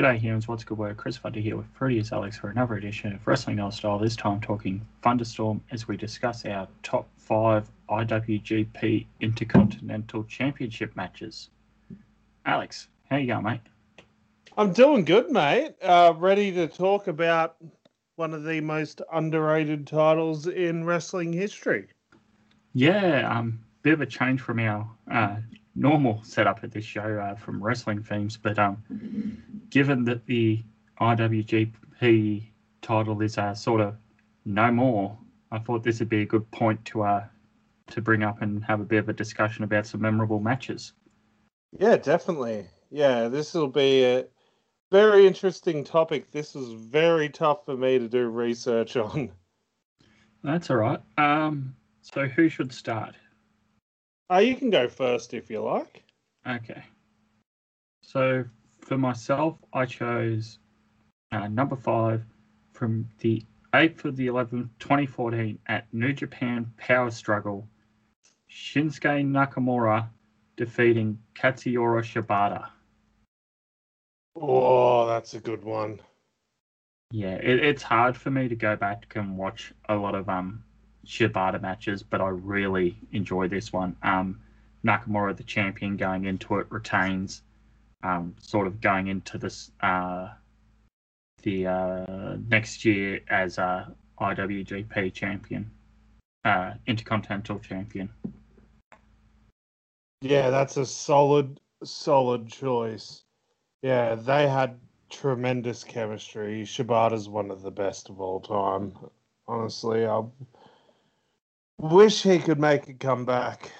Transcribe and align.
G'day 0.00 0.16
humans, 0.16 0.48
what's 0.48 0.64
good 0.64 0.78
work? 0.78 0.96
Chris 0.96 1.18
Funder 1.18 1.42
here 1.42 1.58
with 1.58 1.70
Prettiest 1.74 2.10
Alex 2.10 2.38
for 2.38 2.48
another 2.48 2.76
edition 2.76 3.12
of 3.12 3.26
Wrestling 3.26 3.60
Aus 3.60 3.76
Style, 3.76 3.98
this 3.98 4.16
time 4.16 4.40
talking 4.40 4.80
Thunderstorm 5.02 5.60
as 5.72 5.88
we 5.88 5.98
discuss 5.98 6.46
our 6.46 6.66
top 6.82 7.06
five 7.18 7.70
IWGP 7.90 9.04
Intercontinental 9.20 10.24
Championship 10.24 10.96
matches. 10.96 11.50
Alex, 12.46 12.88
how 13.10 13.18
you 13.18 13.26
going, 13.26 13.44
mate? 13.44 13.60
I'm 14.56 14.72
doing 14.72 15.04
good, 15.04 15.30
mate. 15.30 15.74
Uh, 15.82 16.14
ready 16.16 16.50
to 16.52 16.66
talk 16.66 17.06
about 17.06 17.56
one 18.16 18.32
of 18.32 18.44
the 18.44 18.62
most 18.62 19.02
underrated 19.12 19.86
titles 19.86 20.46
in 20.46 20.82
wrestling 20.82 21.30
history. 21.30 21.88
Yeah, 22.72 23.30
um, 23.30 23.60
bit 23.82 23.92
of 23.92 24.00
a 24.00 24.06
change 24.06 24.40
from 24.40 24.60
our 24.60 24.90
uh, 25.10 25.36
normal 25.74 26.22
setup 26.22 26.62
at 26.62 26.72
this 26.72 26.84
show 26.84 27.18
uh, 27.18 27.34
from 27.34 27.62
wrestling 27.62 28.02
themes, 28.02 28.36
but 28.36 28.58
um, 28.58 28.82
given 29.70 30.04
that 30.04 30.26
the 30.26 30.62
IWGP 31.00 32.42
title 32.82 33.20
is 33.22 33.38
uh, 33.38 33.54
sort 33.54 33.80
of 33.80 33.96
no 34.44 34.70
more, 34.70 35.16
I 35.50 35.58
thought 35.58 35.82
this 35.82 36.00
would 36.00 36.08
be 36.08 36.22
a 36.22 36.26
good 36.26 36.50
point 36.50 36.84
to 36.86 37.02
uh, 37.02 37.24
to 37.88 38.00
bring 38.00 38.22
up 38.22 38.42
and 38.42 38.64
have 38.64 38.80
a 38.80 38.84
bit 38.84 38.98
of 38.98 39.08
a 39.08 39.12
discussion 39.12 39.64
about 39.64 39.86
some 39.86 40.00
memorable 40.00 40.40
matches. 40.40 40.92
Yeah, 41.78 41.96
definitely. 41.96 42.66
Yeah, 42.90 43.28
this 43.28 43.54
will 43.54 43.68
be 43.68 44.04
a 44.04 44.26
very 44.90 45.26
interesting 45.26 45.84
topic. 45.84 46.30
This 46.30 46.54
was 46.54 46.72
very 46.72 47.28
tough 47.28 47.64
for 47.64 47.76
me 47.76 47.98
to 47.98 48.08
do 48.08 48.28
research 48.28 48.96
on. 48.96 49.30
That's 50.42 50.70
all 50.70 50.76
right. 50.76 51.00
Um, 51.18 51.74
so 52.02 52.26
who 52.26 52.48
should 52.48 52.72
start? 52.72 53.14
Uh, 54.30 54.38
you 54.38 54.54
can 54.54 54.70
go 54.70 54.88
first 54.88 55.34
if 55.34 55.50
you 55.50 55.60
like. 55.60 56.04
Okay. 56.46 56.82
So 58.02 58.44
for 58.80 58.96
myself, 58.96 59.56
I 59.72 59.86
chose 59.86 60.58
uh, 61.32 61.48
number 61.48 61.76
five 61.76 62.22
from 62.72 63.08
the 63.18 63.42
8th 63.74 64.04
of 64.04 64.16
the 64.16 64.28
11th, 64.28 64.68
2014 64.78 65.58
at 65.66 65.86
New 65.92 66.12
Japan 66.12 66.72
Power 66.76 67.10
Struggle. 67.10 67.66
Shinsuke 68.50 69.24
Nakamura 69.24 70.08
defeating 70.56 71.18
Katsuyori 71.34 72.02
Shibata. 72.02 72.68
Oh, 74.36 75.06
that's 75.06 75.34
a 75.34 75.40
good 75.40 75.64
one. 75.64 76.00
Yeah, 77.10 77.34
it, 77.34 77.64
it's 77.64 77.82
hard 77.82 78.16
for 78.16 78.30
me 78.30 78.48
to 78.48 78.54
go 78.54 78.76
back 78.76 79.12
and 79.16 79.36
watch 79.36 79.72
a 79.88 79.96
lot 79.96 80.14
of 80.14 80.28
um 80.28 80.62
Shibata 81.10 81.60
matches, 81.60 82.04
but 82.04 82.20
I 82.20 82.28
really 82.28 82.96
enjoy 83.10 83.48
this 83.48 83.72
one. 83.72 83.96
Um, 84.02 84.40
Nakamura, 84.84 85.36
the 85.36 85.42
champion, 85.42 85.96
going 85.96 86.24
into 86.24 86.58
it 86.60 86.66
retains, 86.70 87.42
um, 88.04 88.36
sort 88.40 88.68
of 88.68 88.80
going 88.80 89.08
into 89.08 89.36
this 89.36 89.72
uh, 89.80 90.28
the 91.42 91.66
uh, 91.66 92.36
next 92.48 92.84
year 92.84 93.20
as 93.28 93.58
a 93.58 93.92
IWGP 94.20 95.12
champion, 95.12 95.68
uh, 96.44 96.74
Intercontinental 96.86 97.58
champion. 97.58 98.08
Yeah, 100.22 100.50
that's 100.50 100.76
a 100.76 100.86
solid, 100.86 101.58
solid 101.82 102.46
choice. 102.46 103.24
Yeah, 103.82 104.14
they 104.14 104.48
had 104.48 104.78
tremendous 105.08 105.82
chemistry. 105.82 106.62
Shibata's 106.62 107.28
one 107.28 107.50
of 107.50 107.62
the 107.62 107.70
best 107.70 108.10
of 108.10 108.20
all 108.20 108.40
time. 108.40 108.92
Honestly, 109.48 110.06
I 110.06 110.22
wish 111.80 112.22
he 112.22 112.38
could 112.38 112.60
make 112.60 112.88
a 112.88 112.94
comeback. 112.94 113.70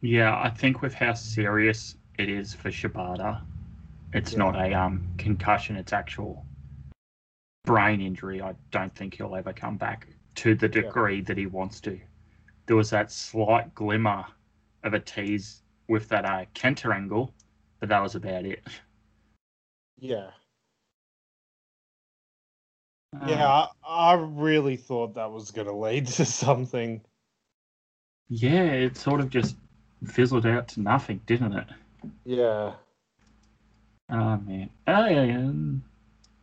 Yeah, 0.00 0.38
I 0.38 0.50
think 0.50 0.82
with 0.82 0.94
how 0.94 1.14
serious 1.14 1.96
it 2.18 2.28
is 2.28 2.54
for 2.54 2.70
Shibata, 2.70 3.40
it's 4.12 4.32
yeah. 4.32 4.38
not 4.38 4.56
a 4.56 4.74
um, 4.74 5.06
concussion, 5.16 5.76
it's 5.76 5.92
actual 5.92 6.44
brain 7.64 8.00
injury. 8.00 8.42
I 8.42 8.54
don't 8.70 8.94
think 8.94 9.14
he'll 9.14 9.36
ever 9.36 9.52
come 9.52 9.76
back 9.76 10.08
to 10.36 10.54
the 10.54 10.68
degree 10.68 11.18
yeah. 11.18 11.24
that 11.26 11.38
he 11.38 11.46
wants 11.46 11.80
to. 11.82 11.98
There 12.66 12.76
was 12.76 12.90
that 12.90 13.10
slight 13.10 13.74
glimmer 13.74 14.24
of 14.82 14.94
a 14.94 15.00
tease 15.00 15.62
with 15.88 16.08
that 16.08 16.24
uh, 16.24 16.44
Kenta 16.54 16.94
angle, 16.94 17.32
but 17.80 17.88
that 17.88 18.02
was 18.02 18.14
about 18.14 18.44
it. 18.44 18.62
Yeah. 19.98 20.30
Um, 23.20 23.28
yeah, 23.28 23.46
I, 23.46 23.68
I 23.86 24.14
really 24.14 24.76
thought 24.76 25.14
that 25.14 25.30
was 25.30 25.50
going 25.50 25.66
to 25.66 25.74
lead 25.74 26.06
to 26.18 26.24
something. 26.24 27.00
Yeah, 28.28 28.64
it 28.64 28.96
sort 28.96 29.20
of 29.20 29.30
just 29.30 29.56
fizzled 30.06 30.46
out 30.46 30.68
to 30.68 30.80
nothing, 30.80 31.20
didn't 31.26 31.52
it? 31.52 31.66
Yeah. 32.24 32.72
Oh 34.10 34.36
man. 34.38 34.70
Oh, 34.86 35.06
yeah, 35.06 35.36
um, 35.36 35.82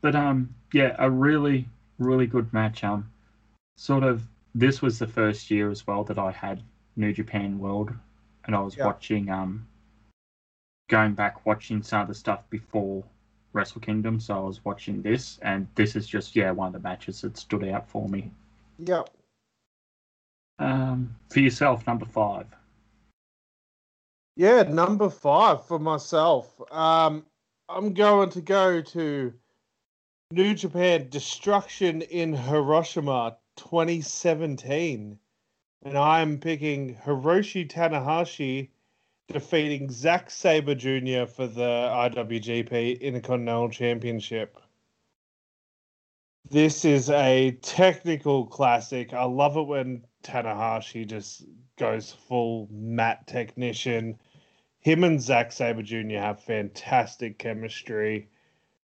but 0.02 0.16
um, 0.16 0.53
yeah, 0.74 0.96
a 1.00 1.09
really, 1.09 1.68
really 1.97 2.28
good 2.28 2.52
match. 2.53 2.84
Um, 2.84 3.09
sort 3.78 4.03
of. 4.03 4.24
This 4.56 4.81
was 4.81 4.97
the 4.97 5.07
first 5.07 5.51
year 5.51 5.69
as 5.69 5.86
well 5.86 6.03
that 6.06 6.18
I 6.18 6.31
had 6.31 6.63
New 6.96 7.13
Japan 7.13 7.59
World, 7.59 7.94
and 8.46 8.56
I 8.56 8.59
was 8.62 8.75
yeah. 8.75 8.86
watching 8.86 9.30
um, 9.30 9.68
going 10.90 11.13
back 11.13 11.46
watching 11.46 11.84
some 11.84 12.01
of 12.01 12.07
the 12.07 12.16
stuff 12.16 12.41
before 12.50 13.03
Wrestle 13.53 13.81
Kingdom, 13.81 14.19
so 14.19 14.35
I 14.35 14.39
was 14.39 14.63
watching 14.63 15.01
this, 15.01 15.39
and 15.41 15.67
this 15.75 15.95
is 15.95 16.07
just 16.07 16.35
yeah 16.35 16.51
one 16.51 16.67
of 16.67 16.73
the 16.73 16.79
matches 16.79 17.21
that 17.21 17.37
stood 17.37 17.63
out 17.65 17.89
for 17.89 18.07
me. 18.07 18.31
Yep. 18.79 19.09
Um, 20.59 21.15
for 21.29 21.39
yourself, 21.39 21.88
number 21.88 22.05
five. 22.05 22.47
Yeah, 24.35 24.63
number 24.63 25.09
five 25.09 25.65
for 25.65 25.79
myself. 25.79 26.61
Um, 26.71 27.25
I'm 27.67 27.93
going 27.93 28.29
to 28.31 28.41
go 28.41 28.81
to 28.81 29.33
New 30.31 30.53
Japan 30.53 31.09
Destruction 31.09 32.01
in 32.03 32.33
Hiroshima 32.33 33.38
2017. 33.57 35.19
And 35.83 35.97
I'm 35.97 36.39
picking 36.39 36.95
Hiroshi 36.95 37.69
Tanahashi 37.69 38.69
defeating 39.31 39.90
Zack 39.90 40.29
Sabre 40.29 40.75
Jr. 40.75 41.25
for 41.25 41.47
the 41.47 41.90
IWGP 41.94 43.00
Intercontinental 43.01 43.69
Championship. 43.69 44.57
This 46.50 46.84
is 46.85 47.09
a 47.09 47.51
technical 47.62 48.45
classic. 48.45 49.13
I 49.13 49.23
love 49.23 49.57
it 49.57 49.68
when 49.68 50.03
Tanahashi 50.23 51.06
just 51.06 51.45
goes 51.78 52.12
full 52.12 52.68
mat 52.72 53.28
technician 53.28 54.18
him 54.79 55.03
and 55.03 55.22
Zack 55.22 55.51
Sabre 55.51 55.84
Jr. 55.84 56.18
have 56.18 56.44
fantastic 56.44 57.38
chemistry. 57.38 58.29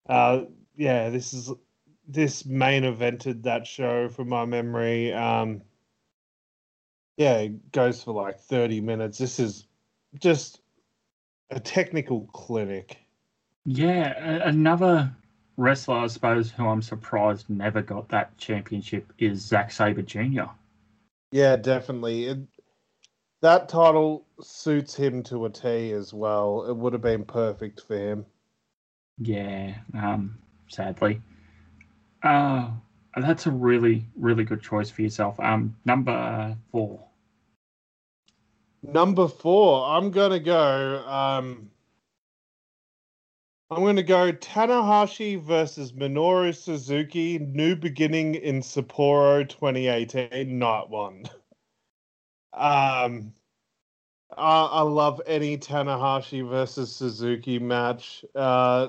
Uh, 0.08 0.44
yeah, 0.76 1.10
this 1.10 1.34
is 1.34 1.52
this 2.08 2.46
main 2.46 2.84
evented 2.84 3.44
that 3.44 3.68
show 3.68 4.10
from 4.10 4.30
my 4.30 4.46
memory. 4.46 5.14
Um, 5.14 5.62
yeah, 7.18 7.38
it 7.38 7.72
goes 7.72 8.04
for 8.04 8.14
like 8.14 8.40
30 8.40 8.82
minutes. 8.82 9.18
This 9.18 9.40
is 9.40 9.68
just 10.18 10.62
a 11.52 11.60
technical 11.60 12.22
clinic. 12.34 12.98
Yeah, 13.66 14.14
another 14.48 15.12
wrestler, 15.58 15.98
I 15.98 16.08
suppose, 16.08 16.52
who 16.52 16.68
I'm 16.68 16.82
surprised 16.82 17.50
never 17.50 17.82
got 17.82 18.10
that 18.10 18.38
championship 18.38 19.12
is 19.20 19.42
Zack 19.42 19.72
Sabre 19.72 20.02
Jr. 20.02 20.46
Yeah, 21.32 21.56
definitely. 21.56 22.26
It, 22.26 22.40
that 23.42 23.70
title 23.70 24.26
suits 24.42 24.96
him 24.96 25.24
to 25.24 25.46
a 25.46 25.50
T 25.50 25.92
as 25.92 26.14
well. 26.14 26.66
It 26.68 26.76
would 26.76 26.94
have 26.94 27.02
been 27.02 27.26
perfect 27.26 27.82
for 27.82 27.98
him. 27.98 28.26
Yeah, 29.20 29.76
um, 29.94 30.38
sadly. 30.70 31.22
Uh, 32.24 32.72
that's 33.16 33.46
a 33.46 33.52
really, 33.52 34.06
really 34.16 34.44
good 34.44 34.62
choice 34.62 34.90
for 34.90 35.02
yourself. 35.02 35.40
Um, 35.40 35.76
number 35.86 36.56
four. 36.72 37.09
Number 38.82 39.28
four, 39.28 39.86
I'm 39.86 40.12
gonna 40.12 40.40
go. 40.40 41.06
Um, 41.08 41.70
I'm 43.70 43.84
gonna 43.84 44.04
go 44.04 44.32
Tanahashi 44.32 45.42
versus 45.42 45.92
Minoru 45.92 46.56
Suzuki. 46.56 47.38
New 47.40 47.76
beginning 47.76 48.36
in 48.36 48.62
Sapporo 48.62 49.48
2018, 49.48 50.58
night 50.58 50.90
one. 50.90 51.26
Um, 52.54 53.34
I, 54.36 54.66
I 54.66 54.82
love 54.82 55.22
any 55.28 55.58
Tanahashi 55.58 56.48
versus 56.48 56.96
Suzuki 56.96 57.60
match. 57.60 58.24
Uh, 58.34 58.88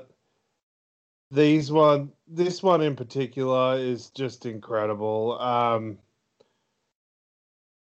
these 1.31 1.71
one, 1.71 2.11
this 2.27 2.63
one 2.63 2.81
in 2.81 2.95
particular, 2.95 3.77
is 3.77 4.09
just 4.09 4.45
incredible. 4.45 5.39
Um, 5.39 5.97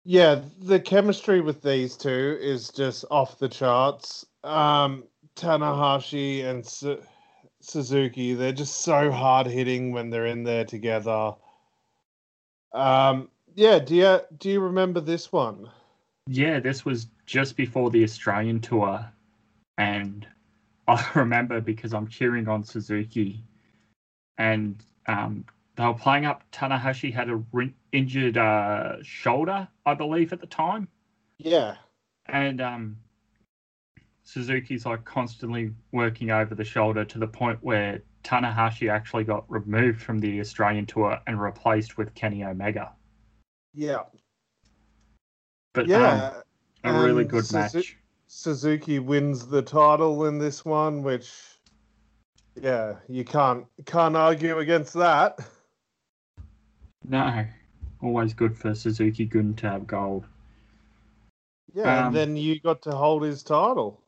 yeah, 0.04 0.42
the 0.60 0.78
chemistry 0.78 1.40
with 1.40 1.62
these 1.62 1.96
two 1.96 2.38
is 2.40 2.68
just 2.68 3.04
off 3.10 3.38
the 3.38 3.48
charts. 3.48 4.26
Um, 4.42 5.04
Tanahashi 5.34 6.44
and 6.44 6.64
Su- 6.64 7.02
Suzuki, 7.60 8.34
they're 8.34 8.52
just 8.52 8.82
so 8.82 9.10
hard 9.10 9.46
hitting 9.46 9.92
when 9.92 10.10
they're 10.10 10.26
in 10.26 10.44
there 10.44 10.66
together. 10.66 11.32
Um, 12.72 13.30
yeah, 13.54 13.78
do 13.78 13.94
you 13.94 14.20
do 14.38 14.50
you 14.50 14.60
remember 14.60 15.00
this 15.00 15.32
one? 15.32 15.70
Yeah, 16.26 16.60
this 16.60 16.84
was 16.84 17.06
just 17.24 17.56
before 17.56 17.90
the 17.90 18.02
Australian 18.04 18.60
tour, 18.60 19.06
and 19.78 20.26
I 20.88 21.02
remember 21.14 21.62
because 21.62 21.94
I'm 21.94 22.08
cheering 22.08 22.46
on 22.46 22.62
Suzuki, 22.62 23.42
and 24.36 24.84
um, 25.06 25.46
they 25.76 25.84
were 25.84 25.94
playing 25.94 26.24
up. 26.24 26.42
Tanahashi 26.52 27.12
had 27.12 27.28
a 27.28 27.36
re- 27.52 27.74
injured 27.92 28.36
uh, 28.38 28.96
shoulder, 29.02 29.66
I 29.86 29.94
believe, 29.94 30.32
at 30.32 30.40
the 30.40 30.46
time, 30.46 30.88
Yeah. 31.38 31.76
and 32.26 32.60
um, 32.60 32.96
Suzuki's 34.22 34.86
like 34.86 35.04
constantly 35.04 35.72
working 35.92 36.30
over 36.30 36.54
the 36.54 36.64
shoulder 36.64 37.04
to 37.04 37.18
the 37.18 37.26
point 37.26 37.58
where 37.62 38.02
Tanahashi 38.22 38.90
actually 38.90 39.24
got 39.24 39.44
removed 39.50 40.00
from 40.00 40.18
the 40.18 40.40
Australian 40.40 40.86
tour 40.86 41.18
and 41.26 41.40
replaced 41.40 41.98
with 41.98 42.14
Kenny 42.14 42.42
Omega. 42.44 42.92
Yeah. 43.74 44.02
But 45.72 45.88
Yeah. 45.88 46.34
um, 46.84 46.96
a 46.96 47.02
really 47.04 47.24
good 47.24 47.44
Suzu- 47.44 47.74
match. 47.74 47.96
Suzuki 48.26 48.98
wins 48.98 49.46
the 49.46 49.60
title 49.62 50.24
in 50.26 50.38
this 50.38 50.64
one, 50.64 51.02
which 51.02 51.32
yeah, 52.60 52.94
you 53.08 53.24
can't 53.24 53.66
can't 53.84 54.16
argue 54.16 54.58
against 54.58 54.94
that. 54.94 55.38
No, 57.06 57.44
always 58.02 58.34
good 58.34 58.56
for 58.56 58.74
Suzuki 58.74 59.24
Gun 59.26 59.54
to 59.54 59.68
have 59.70 59.86
gold. 59.86 60.24
Yeah, 61.74 61.98
Um, 61.98 62.06
and 62.06 62.16
then 62.16 62.36
you 62.36 62.60
got 62.60 62.82
to 62.82 62.92
hold 62.92 63.22
his 63.22 63.42
title. 63.42 64.00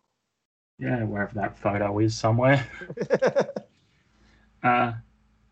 Yeah, 0.78 1.04
wherever 1.04 1.34
that 1.34 1.58
photo 1.58 1.98
is 1.98 2.16
somewhere. 2.16 2.66
Uh, 4.62 4.92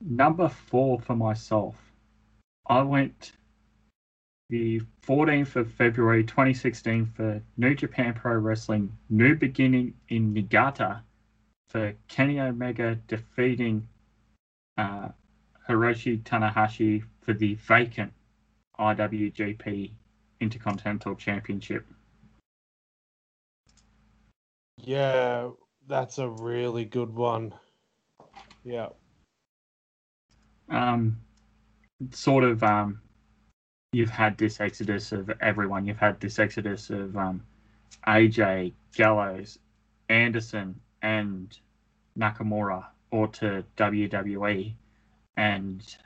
number 0.01 0.49
four 0.49 0.99
for 0.99 1.15
myself. 1.15 1.77
I 2.67 2.83
went 2.83 3.33
the 4.51 4.81
14th 5.07 5.55
of 5.55 5.71
February 5.73 6.25
2016 6.25 7.07
for 7.15 7.41
New 7.57 7.75
Japan 7.77 8.15
Pro 8.15 8.35
Wrestling 8.35 8.97
New 9.11 9.37
Beginning 9.37 9.95
in 10.09 10.33
Niigata 10.33 11.03
for 11.69 11.95
Kenny 12.09 12.41
Omega 12.41 12.97
defeating 13.07 13.87
uh, 14.79 15.09
Hiroshi 15.69 16.23
Tanahashi 16.23 17.05
for 17.25 17.33
the 17.33 17.55
vacant 17.55 18.13
IWGP 18.79 19.91
Intercontinental 20.41 21.15
Championship. 21.15 21.87
yeah, 24.85 25.49
that's 25.89 26.19
a 26.19 26.29
really 26.29 26.85
good 26.85 27.15
one. 27.15 27.55
Yeah. 28.65 28.89
um, 30.71 31.19
sort 32.11 32.45
of 32.45 32.63
um, 32.63 33.01
you've 33.93 34.11
had 34.11 34.37
this 34.39 34.61
exodus 34.61 35.13
of 35.13 35.31
everyone. 35.41 35.87
You've 35.87 35.99
had 35.99 36.21
this 36.21 36.39
exodus 36.39 36.91
of 36.91 37.17
um, 37.17 37.43
AJ, 38.07 38.73
Gallows, 38.97 39.59
Anderson, 40.09 40.81
and 41.03 41.57
Nakamura, 42.19 42.85
or 43.11 43.29
to 43.29 43.65
WWE, 43.77 44.75
and 45.37 45.97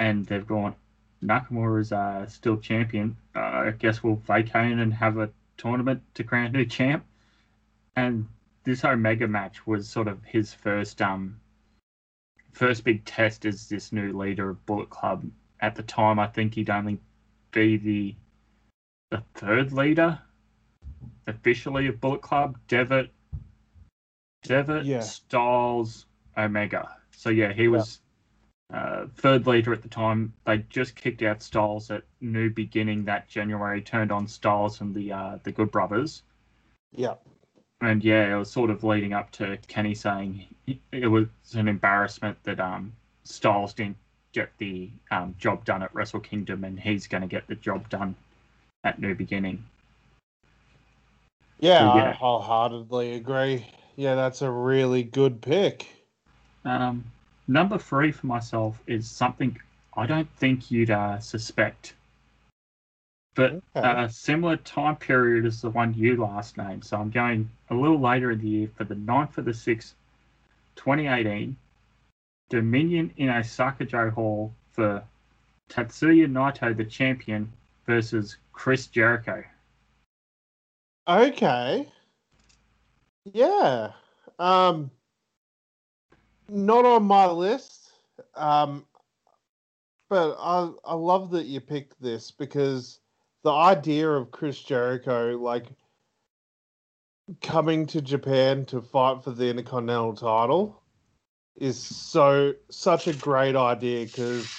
and 0.00 0.24
they've 0.24 0.46
gone. 0.46 0.74
Nakamura's 1.22 1.92
uh, 1.92 2.26
still 2.26 2.56
champion. 2.56 3.18
Uh, 3.36 3.40
I 3.40 3.74
guess 3.78 4.02
we'll 4.02 4.16
vacate 4.16 4.72
and 4.78 4.94
have 4.94 5.18
a 5.18 5.28
tournament 5.58 6.02
to 6.14 6.24
crown 6.24 6.46
a 6.46 6.48
new 6.48 6.64
champ. 6.64 7.04
And 7.94 8.26
this 8.64 8.82
Omega 8.82 9.28
match 9.28 9.66
was 9.66 9.86
sort 9.88 10.08
of 10.08 10.24
his 10.24 10.54
first 10.54 11.02
um 11.02 11.38
first 12.52 12.82
big 12.82 13.04
test 13.04 13.44
as 13.44 13.68
this 13.68 13.92
new 13.92 14.16
leader 14.18 14.48
of 14.48 14.64
Bullet 14.64 14.88
Club. 14.88 15.24
At 15.60 15.74
the 15.76 15.82
time, 15.82 16.18
I 16.18 16.26
think 16.26 16.54
he'd 16.54 16.70
only 16.70 16.98
be 17.52 17.76
the 17.76 18.14
the 19.10 19.22
third 19.34 19.72
leader 19.72 20.18
officially 21.26 21.88
of 21.88 22.00
Bullet 22.00 22.22
Club. 22.22 22.58
Devitt, 22.68 23.10
Devitt, 24.44 24.86
Yeah. 24.86 25.00
Styles, 25.00 26.06
Omega. 26.38 26.96
So 27.10 27.28
yeah, 27.28 27.52
he 27.52 27.68
was 27.68 28.00
uh, 28.72 29.06
third 29.16 29.46
leader 29.46 29.72
at 29.72 29.82
the 29.82 29.88
time. 29.88 30.32
They 30.46 30.58
just 30.70 30.94
kicked 30.94 31.22
out 31.22 31.42
Styles 31.42 31.90
at 31.90 32.02
New 32.20 32.50
Beginning 32.50 33.04
that 33.04 33.28
January. 33.28 33.80
Turned 33.82 34.12
on 34.12 34.26
Styles 34.28 34.80
and 34.80 34.94
the 34.94 35.12
uh, 35.12 35.38
the 35.42 35.52
Good 35.52 35.70
Brothers. 35.70 36.22
Yeah. 36.92 37.14
And 37.80 38.04
yeah, 38.04 38.34
it 38.34 38.38
was 38.38 38.50
sort 38.50 38.70
of 38.70 38.84
leading 38.84 39.12
up 39.14 39.30
to 39.32 39.58
Kenny 39.66 39.94
saying 39.94 40.46
it 40.92 41.06
was 41.06 41.26
an 41.54 41.66
embarrassment 41.66 42.36
that 42.44 42.60
um, 42.60 42.92
Styles 43.24 43.72
didn't 43.72 43.96
get 44.32 44.50
the 44.58 44.90
um, 45.10 45.34
job 45.38 45.64
done 45.64 45.82
at 45.82 45.94
Wrestle 45.94 46.20
Kingdom, 46.20 46.64
and 46.64 46.78
he's 46.78 47.06
going 47.06 47.22
to 47.22 47.26
get 47.26 47.46
the 47.48 47.54
job 47.54 47.88
done 47.88 48.14
at 48.84 49.00
New 49.00 49.14
Beginning. 49.14 49.64
Yeah, 51.58 51.80
So, 51.80 51.88
I 51.90 51.96
yeah. 51.96 52.12
wholeheartedly 52.12 53.14
agree. 53.14 53.66
Yeah, 53.96 54.14
that's 54.14 54.42
a 54.42 54.50
really 54.50 55.02
good 55.02 55.40
pick. 55.42 55.86
Um, 56.64 57.04
number 57.50 57.76
three 57.76 58.12
for 58.12 58.28
myself 58.28 58.80
is 58.86 59.10
something 59.10 59.58
I 59.96 60.06
don't 60.06 60.30
think 60.36 60.70
you'd 60.70 60.90
uh, 60.90 61.18
suspect, 61.18 61.94
but 63.34 63.60
Okay. 63.76 64.02
a 64.04 64.08
similar 64.08 64.56
time 64.58 64.96
period 64.96 65.44
as 65.44 65.60
the 65.60 65.70
one 65.70 65.92
you 65.94 66.16
last 66.16 66.56
named. 66.56 66.84
So 66.84 66.96
I'm 66.96 67.10
going 67.10 67.50
a 67.68 67.74
little 67.74 67.98
later 67.98 68.30
in 68.30 68.40
the 68.40 68.48
year 68.48 68.70
for 68.76 68.84
the 68.84 68.94
9th 68.94 69.38
of 69.38 69.44
the 69.46 69.50
6th, 69.50 69.94
2018, 70.76 71.56
Dominion 72.50 73.12
in 73.16 73.28
Osaka-jo 73.28 74.10
Hall 74.10 74.52
for 74.70 75.02
Tatsuya 75.68 76.30
Naito, 76.30 76.76
the 76.76 76.84
champion, 76.84 77.52
versus 77.86 78.36
Chris 78.52 78.86
Jericho. 78.86 79.42
Okay. 81.08 81.88
Yeah. 83.24 83.92
Um 84.38 84.90
not 86.50 86.84
on 86.84 87.04
my 87.04 87.26
list. 87.26 87.92
Um 88.34 88.84
but 90.08 90.36
I 90.38 90.70
I 90.84 90.94
love 90.94 91.30
that 91.30 91.46
you 91.46 91.60
picked 91.60 92.00
this 92.02 92.30
because 92.30 93.00
the 93.42 93.52
idea 93.52 94.10
of 94.10 94.30
Chris 94.30 94.60
Jericho 94.60 95.38
like 95.40 95.66
coming 97.40 97.86
to 97.86 98.02
Japan 98.02 98.64
to 98.66 98.82
fight 98.82 99.22
for 99.22 99.30
the 99.30 99.48
Intercontinental 99.48 100.14
title 100.14 100.82
is 101.56 101.78
so 101.78 102.54
such 102.70 103.06
a 103.06 103.12
great 103.14 103.54
idea 103.56 104.06
because 104.06 104.52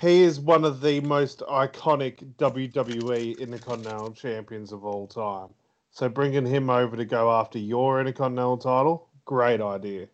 he 0.00 0.22
is 0.22 0.38
one 0.38 0.64
of 0.64 0.80
the 0.80 1.00
most 1.00 1.40
iconic 1.40 2.34
WWE 2.36 3.38
Intercontinental 3.38 4.12
champions 4.12 4.72
of 4.72 4.84
all 4.84 5.06
time. 5.06 5.48
So 5.90 6.08
bringing 6.08 6.44
him 6.44 6.68
over 6.68 6.96
to 6.96 7.04
go 7.04 7.32
after 7.32 7.58
your 7.58 8.00
Intercontinental 8.00 8.58
title, 8.58 9.08
great 9.24 9.60
idea. 9.60 10.08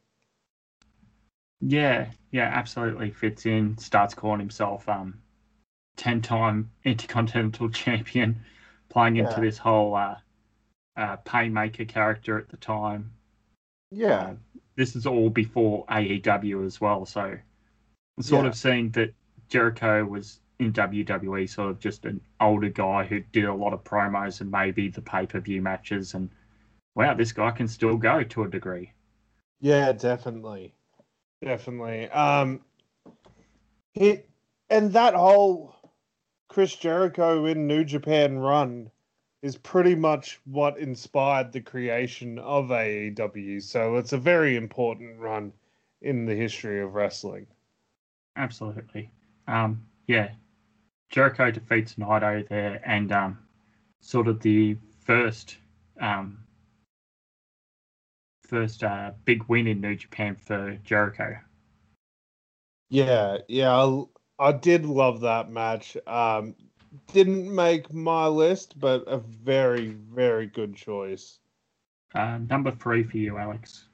Yeah, 1.63 2.11
yeah, 2.31 2.45
absolutely 2.53 3.11
fits 3.11 3.47
in. 3.47 3.79
Starts 3.79 4.13
calling 4.15 4.41
himself 4.41 4.87
um, 4.89 5.23
ten-time 5.97 6.73
Intercontinental 6.85 7.71
Champion, 7.73 8.45
playing 8.91 9.17
into 9.17 9.41
Yeah. 9.41 9.41
this 9.41 9.59
whole 9.59 9.95
uh, 9.97 10.17
uh, 10.97 11.19
Painmaker 11.19 11.89
character 11.89 12.39
at 12.39 12.49
the 12.51 12.59
time. 12.59 13.13
Yeah, 13.91 14.31
Uh, 14.31 14.35
this 14.77 14.97
is 14.97 15.07
all 15.07 15.31
before 15.31 15.85
AEW 15.91 16.65
as 16.65 16.81
well, 16.81 17.05
so 17.07 17.39
sort 18.21 18.47
Yeah. 18.47 18.47
of 18.47 18.57
seeing 18.57 18.91
that 18.93 19.15
Jericho 19.49 20.05
was 20.07 20.41
in 20.61 20.73
WWE, 20.73 21.47
sort 21.49 21.71
of 21.71 21.81
just 21.81 22.05
an 22.07 22.21
older 22.41 22.71
guy 22.71 23.05
who 23.07 23.21
did 23.21 23.45
a 23.47 23.55
lot 23.55 23.75
of 23.75 23.85
promos 23.85 24.41
and 24.43 24.51
maybe 24.51 24.89
the 24.89 25.03
pay-per-view 25.03 25.63
matches, 25.63 26.15
and 26.15 26.31
wow, 26.97 27.15
this 27.15 27.33
guy 27.33 27.51
can 27.53 27.69
still 27.69 27.97
go 27.99 28.23
to 28.25 28.45
a 28.45 28.49
degree. 28.51 28.93
yeah, 29.61 29.93
definitely, 29.93 30.75
definitely. 31.43 32.09
Um, 32.11 32.61
it 33.95 34.29
and 34.71 34.93
that 34.93 35.15
whole 35.15 35.75
Chris 36.49 36.75
Jericho 36.75 37.45
in 37.47 37.67
New 37.67 37.85
Japan 37.85 38.39
run 38.39 38.91
is 39.43 39.57
pretty 39.57 39.95
much 39.95 40.41
what 40.45 40.79
inspired 40.79 41.53
the 41.53 41.61
creation 41.61 42.39
of 42.39 42.67
AEW. 42.67 43.63
So 43.63 43.97
it's 43.97 44.13
a 44.13 44.19
very 44.19 44.57
important 44.57 45.19
run 45.19 45.53
in 46.01 46.27
the 46.27 46.35
history 46.35 46.81
of 46.81 46.95
wrestling. 46.95 47.47
Absolutely. 48.37 49.11
Um, 49.49 49.85
yeah, 50.07 50.31
Jericho 51.11 51.51
defeats 51.51 51.97
Naito 51.97 52.49
there, 52.49 52.81
and 52.85 53.13
um, 53.13 53.39
sort 54.01 54.29
of 54.29 54.41
the 54.41 54.77
first 55.05 55.57
um, 56.01 56.42
first 58.53 58.85
uh, 58.85 59.11
big 59.25 59.43
win 59.49 59.67
in 59.67 59.81
New 59.81 59.97
Japan 59.97 60.37
for 60.37 60.79
Jericho. 60.85 61.35
Yeah, 62.91 63.39
yeah, 63.49 63.75
I, 63.75 64.03
I 64.39 64.53
did 64.53 64.85
love 64.85 65.23
that 65.23 65.51
match. 65.51 65.97
Um, 66.07 66.55
didn't 67.15 67.53
make 67.53 67.95
my 67.95 68.27
list, 68.27 68.79
but 68.79 69.05
a 69.07 69.17
very, 69.17 69.97
very 70.15 70.47
good 70.47 70.77
choice. 70.77 71.39
Uh, 72.15 72.39
number 72.51 72.71
three 72.71 73.03
for 73.03 73.17
you, 73.17 73.39
Alex. 73.39 73.87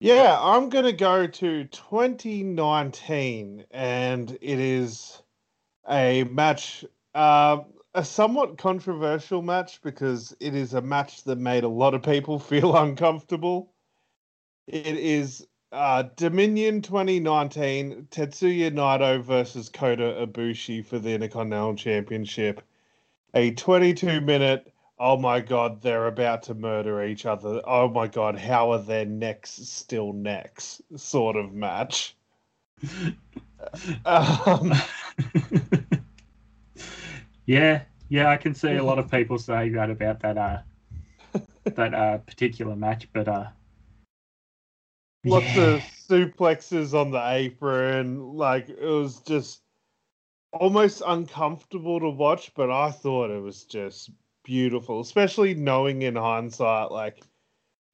Yeah, 0.00 0.38
I'm 0.40 0.70
gonna 0.70 0.92
go 0.92 1.26
to 1.26 1.64
2019, 1.64 3.64
and 3.70 4.30
it 4.30 4.58
is 4.58 5.20
a 5.90 6.24
match. 6.24 6.86
Uh, 7.14 7.58
a 7.94 8.04
somewhat 8.04 8.58
controversial 8.58 9.40
match 9.40 9.80
because 9.82 10.36
it 10.40 10.54
is 10.54 10.74
a 10.74 10.82
match 10.82 11.22
that 11.24 11.38
made 11.38 11.64
a 11.64 11.68
lot 11.68 11.94
of 11.94 12.02
people 12.02 12.38
feel 12.52 12.76
uncomfortable. 12.76 13.72
It 14.66 14.96
is 14.96 15.46
uh, 15.72 16.04
Dominion 16.16 16.82
2019 16.82 18.08
Tatsuya 18.10 18.70
Naito 18.72 19.22
versus 19.22 19.68
Kota 19.68 20.26
Ibushi 20.26 20.84
for 20.84 20.98
the 20.98 21.10
Intercontinental 21.10 21.74
Championship. 21.74 22.62
A 23.34 23.50
22 23.50 24.20
minute, 24.20 24.72
oh 24.98 25.16
my 25.16 25.40
god, 25.40 25.82
they're 25.82 26.06
about 26.06 26.44
to 26.44 26.54
murder 26.54 27.04
each 27.04 27.26
other. 27.26 27.60
Oh 27.64 27.88
my 27.88 28.06
god, 28.06 28.38
how 28.38 28.72
are 28.72 28.78
their 28.78 29.04
necks 29.04 29.50
still 29.50 30.12
necks? 30.12 30.80
Sort 30.96 31.36
of 31.36 31.52
match. 31.52 32.16
um, 34.04 34.72
yeah, 37.46 37.82
yeah, 38.08 38.30
I 38.30 38.36
can 38.36 38.54
see 38.54 38.74
a 38.74 38.84
lot 38.84 38.98
of 38.98 39.10
people 39.10 39.38
saying 39.38 39.72
that 39.72 39.90
about 39.90 40.20
that 40.20 40.38
uh 40.38 40.58
that 41.64 41.94
uh 41.94 42.18
particular 42.18 42.76
match, 42.76 43.08
but 43.12 43.28
uh 43.28 43.46
lots 45.24 45.56
yeah. 45.56 45.62
of 45.62 45.80
suplexes 45.80 46.94
on 46.94 47.10
the 47.10 47.22
apron. 47.30 48.34
Like 48.34 48.68
it 48.68 48.80
was 48.80 49.20
just 49.20 49.62
almost 50.52 51.02
uncomfortable 51.06 52.00
to 52.00 52.10
watch, 52.10 52.52
but 52.54 52.70
I 52.70 52.90
thought 52.90 53.30
it 53.30 53.42
was 53.42 53.64
just 53.64 54.10
beautiful, 54.44 55.00
especially 55.00 55.54
knowing 55.54 56.02
in 56.02 56.16
hindsight, 56.16 56.90
like 56.90 57.22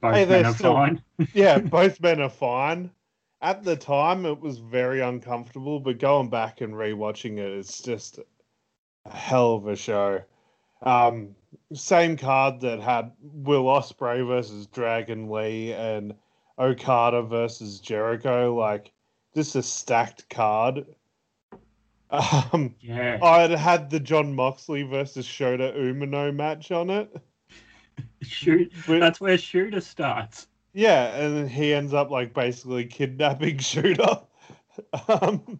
both 0.00 0.14
Hey, 0.14 0.26
men 0.26 0.47
are 0.47 0.54
still- 0.54 0.75
fine. 0.75 1.02
yeah, 1.35 1.59
both 1.59 2.00
men 2.00 2.21
are 2.21 2.28
fine. 2.30 2.90
At 3.42 3.62
the 3.62 3.76
time, 3.76 4.26
it 4.26 4.38
was 4.38 4.59
very 4.59 5.00
uncomfortable, 5.00 5.80
but 5.80 5.99
going 5.99 6.28
back 6.28 6.61
and 6.61 6.75
rewatching 6.75 7.38
it, 7.38 7.50
it's 7.52 7.80
just 7.80 8.21
hell 9.10 9.54
of 9.54 9.66
a 9.66 9.76
show. 9.76 10.22
Um, 10.82 11.34
same 11.74 12.16
card 12.16 12.60
that 12.60 12.80
had 12.80 13.12
Will 13.22 13.64
Ospreay 13.64 14.26
versus 14.26 14.66
Dragon 14.66 15.30
Lee 15.30 15.72
and 15.72 16.14
Okada 16.58 17.22
versus 17.22 17.80
Jericho. 17.80 18.54
Like, 18.54 18.92
just 19.34 19.56
a 19.56 19.62
stacked 19.62 20.28
card. 20.30 20.86
Um, 22.10 22.74
Yeah. 22.80 23.18
I 23.22 23.46
had 23.56 23.88
the 23.90 24.00
Jon 24.00 24.34
Moxley 24.34 24.82
versus 24.82 25.26
Shota 25.26 25.76
Umino 25.76 26.34
match 26.34 26.72
on 26.72 26.90
it. 26.90 27.14
Shoot 28.22 28.72
With- 28.88 29.00
that's 29.00 29.20
where 29.20 29.38
shooter 29.38 29.80
starts. 29.80 30.48
Yeah, 30.72 31.14
and 31.16 31.36
then 31.36 31.48
he 31.48 31.74
ends 31.74 31.92
up 31.94 32.10
like 32.10 32.32
basically 32.34 32.84
kidnapping 32.86 33.58
Shooter. 33.60 34.20
um, 35.08 35.58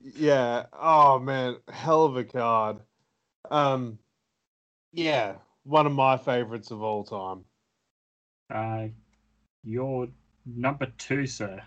yeah. 0.00 0.66
Oh 0.72 1.18
man, 1.18 1.56
hell 1.68 2.04
of 2.04 2.16
a 2.16 2.24
card. 2.24 2.78
Um, 3.50 3.98
yeah, 4.92 5.36
one 5.64 5.86
of 5.86 5.92
my 5.92 6.16
favorites 6.16 6.70
of 6.70 6.82
all 6.82 7.04
time. 7.04 7.44
Uh 8.52 8.88
you're 9.62 10.08
number 10.46 10.86
two, 10.98 11.26
sir. 11.26 11.62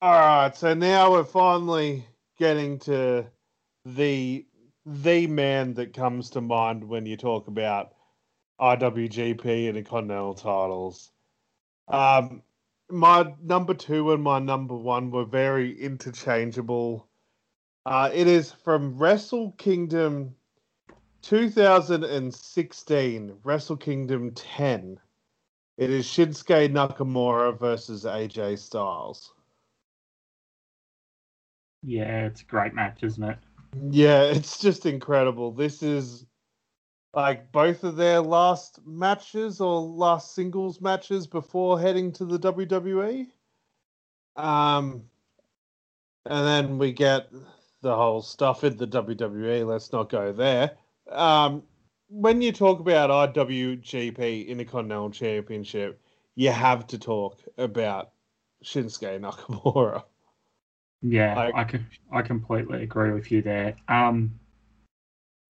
All 0.00 0.12
right, 0.12 0.56
so 0.56 0.74
now 0.74 1.10
we're 1.10 1.24
finally 1.24 2.06
getting 2.38 2.78
to 2.80 3.26
the 3.84 4.46
the 4.86 5.26
man 5.26 5.74
that 5.74 5.92
comes 5.92 6.30
to 6.30 6.40
mind 6.40 6.84
when 6.84 7.04
you 7.04 7.16
talk 7.16 7.48
about 7.48 7.92
IWGP 8.60 9.68
and 9.68 9.76
the 9.76 9.82
Continental 9.82 10.34
titles. 10.34 11.10
Um, 11.88 12.42
my 12.90 13.34
number 13.42 13.74
two 13.74 14.12
and 14.12 14.22
my 14.22 14.38
number 14.38 14.74
one 14.74 15.10
were 15.10 15.24
very 15.24 15.80
interchangeable. 15.80 17.08
Uh, 17.86 18.10
it 18.12 18.26
is 18.26 18.52
from 18.52 18.98
Wrestle 18.98 19.52
Kingdom 19.52 20.34
2016, 21.22 23.36
Wrestle 23.44 23.76
Kingdom 23.76 24.32
10. 24.32 24.98
It 25.76 25.90
is 25.90 26.06
Shinsuke 26.06 26.72
Nakamura 26.72 27.56
versus 27.58 28.04
AJ 28.04 28.58
Styles. 28.58 29.32
Yeah, 31.82 32.26
it's 32.26 32.42
a 32.42 32.44
great 32.44 32.74
match, 32.74 33.02
isn't 33.02 33.22
it? 33.22 33.38
Yeah, 33.90 34.24
it's 34.24 34.58
just 34.58 34.86
incredible. 34.86 35.52
This 35.52 35.82
is 35.82 36.24
like 37.14 37.50
both 37.52 37.84
of 37.84 37.96
their 37.96 38.20
last 38.20 38.80
matches 38.86 39.60
or 39.60 39.80
last 39.80 40.34
singles 40.34 40.80
matches 40.80 41.26
before 41.26 41.80
heading 41.80 42.12
to 42.12 42.24
the 42.24 42.38
WWE. 42.38 43.26
Um, 44.36 45.02
and 46.26 46.46
then 46.46 46.78
we 46.78 46.92
get 46.92 47.28
the 47.82 47.94
whole 47.94 48.22
stuff 48.22 48.64
in 48.64 48.76
the 48.76 48.86
WWE. 48.86 49.66
Let's 49.66 49.92
not 49.92 50.10
go 50.10 50.32
there. 50.32 50.72
Um, 51.10 51.62
when 52.08 52.42
you 52.42 52.52
talk 52.52 52.80
about 52.80 53.34
IWGP 53.34 54.46
Intercontinental 54.48 55.10
Championship, 55.10 56.00
you 56.36 56.50
have 56.50 56.86
to 56.88 56.98
talk 56.98 57.38
about 57.56 58.10
Shinsuke 58.64 59.20
Nakamura. 59.20 60.04
Yeah, 61.02 61.34
Like- 61.36 61.54
I 61.54 61.64
can 61.64 61.86
I 62.12 62.22
completely 62.22 62.82
agree 62.82 63.12
with 63.12 63.30
you 63.30 63.40
there. 63.42 63.76
Um 63.88 64.38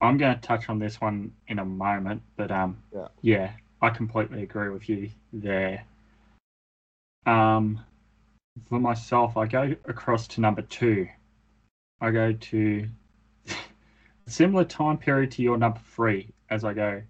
I'm 0.00 0.16
going 0.16 0.34
to 0.34 0.40
touch 0.40 0.68
on 0.68 0.78
this 0.78 1.00
one 1.00 1.32
in 1.48 1.58
a 1.58 1.64
moment, 1.64 2.22
but 2.36 2.50
um 2.50 2.78
Yeah. 2.94 3.08
yeah, 3.22 3.52
I 3.82 3.90
completely 3.90 4.42
agree 4.42 4.68
with 4.70 4.88
you 4.88 5.10
there. 5.32 5.84
Um 7.26 7.80
for 8.68 8.80
myself, 8.80 9.36
I 9.36 9.46
go 9.46 9.74
across 9.84 10.26
to 10.28 10.40
number 10.40 10.62
2. 10.62 11.06
I 12.00 12.10
go 12.10 12.32
to 12.32 12.88
similar 14.26 14.64
time 14.64 14.98
period 14.98 15.30
to 15.32 15.42
your 15.42 15.56
number 15.58 15.80
3 15.94 16.28
as 16.50 16.64
I 16.64 16.74
go 16.74 17.02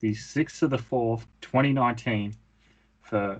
the 0.00 0.12
6th 0.12 0.62
of 0.62 0.70
the 0.70 0.78
4th, 0.78 1.26
2019 1.42 2.34
for 3.02 3.38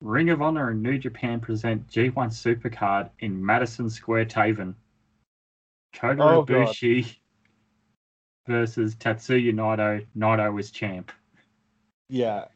Ring 0.00 0.30
of 0.30 0.42
Honor 0.42 0.70
and 0.70 0.82
New 0.82 0.98
Japan 0.98 1.38
present 1.40 1.86
G1 1.88 2.12
Supercard 2.12 3.08
in 3.20 3.44
Madison 3.44 3.88
Square 3.88 4.26
Garden. 4.26 4.74
Kota 5.94 6.22
Oh. 6.22 6.44
Ibushi 6.44 7.16
versus 8.46 8.94
Tatsuya 8.96 9.52
Naito. 9.52 10.06
Naito 10.16 10.52
was 10.52 10.70
champ. 10.70 11.12
Yeah. 12.08 12.46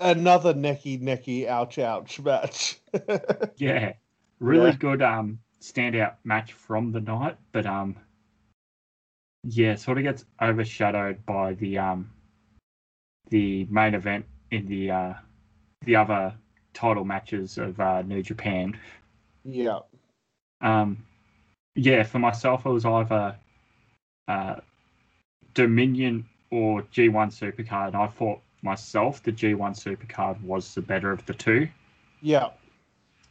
Another 0.00 0.52
necky 0.54 1.00
necky 1.00 1.46
ouch 1.46 1.78
ouch 1.78 2.20
match. 2.20 2.78
Yeah, 3.56 3.94
really 4.40 4.70
Yeah. 4.70 4.76
good 4.78 5.02
um 5.02 5.38
standout 5.60 6.14
match 6.24 6.52
from 6.52 6.92
the 6.92 7.00
night, 7.00 7.36
but 7.52 7.66
um 7.66 7.96
yeah, 9.44 9.76
sort 9.76 9.98
of 9.98 10.04
gets 10.04 10.24
overshadowed 10.42 11.24
by 11.26 11.54
the 11.54 11.78
um 11.78 12.10
the 13.30 13.64
main 13.70 13.94
event 13.94 14.26
in 14.50 14.66
the 14.66 14.90
uh 14.90 15.14
the 15.84 15.96
other 15.96 16.34
title 16.74 17.04
matches 17.04 17.56
of 17.58 17.78
uh, 17.80 18.02
New 18.02 18.22
Japan. 18.22 18.78
yeah. 19.44 19.78
Um, 20.60 21.04
yeah, 21.74 22.02
for 22.02 22.18
myself, 22.18 22.66
it 22.66 22.70
was 22.70 22.84
either 22.84 23.36
uh, 24.28 24.56
Dominion 25.56 26.24
or 26.50 26.82
G1 26.82 27.32
Supercard. 27.32 27.88
And 27.88 27.96
I 27.96 28.06
thought 28.06 28.40
myself 28.62 29.22
the 29.22 29.32
G1 29.32 29.72
Supercard 29.74 30.40
was 30.42 30.72
the 30.74 30.82
better 30.82 31.10
of 31.10 31.24
the 31.26 31.34
two. 31.34 31.68
Yeah. 32.22 32.50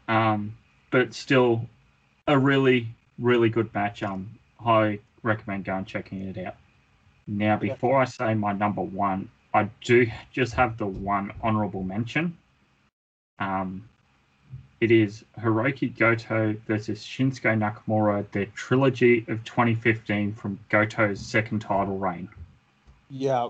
Um, 0.10 0.58
but 0.92 1.14
still, 1.14 1.68
a 2.28 2.38
really, 2.38 2.88
really 3.20 3.50
good 3.50 3.74
match. 3.74 4.04
Um, 4.04 4.38
I 4.66 5.00
recommend 5.24 5.66
going 5.66 5.86
checking 5.86 6.24
it 6.24 6.38
out. 6.38 6.56
Now, 7.28 7.58
before 7.58 8.02
I 8.02 8.06
say 8.06 8.34
my 8.34 8.54
number 8.54 8.82
one, 8.82 9.30
I 9.54 9.70
do 9.84 10.08
just 10.32 10.54
have 10.54 10.78
the 10.78 10.86
one 10.86 11.32
honorable 11.42 11.84
mention. 11.84 12.38
Um, 13.40 13.88
it 14.82 14.92
is 14.92 15.24
Hiroki 15.40 15.98
Goto 15.98 16.56
versus 16.68 17.04
Shinsuke 17.04 17.58
Nakamura, 17.58 18.30
their 18.32 18.46
trilogy 18.48 19.26
of 19.28 19.44
2015 19.44 20.34
from 20.34 20.60
Goto's 20.70 21.20
second 21.20 21.60
title 21.60 21.98
reign. 21.98 22.30
Yeah. 23.10 23.50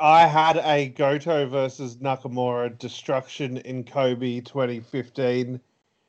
I 0.00 0.26
had 0.26 0.56
a 0.58 0.88
Goto 0.88 1.46
versus 1.46 1.96
Nakamura 1.96 2.78
Destruction 2.78 3.58
in 3.58 3.84
Kobe 3.84 4.40
2015 4.40 5.60